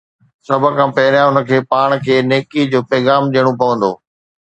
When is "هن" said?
1.31-1.37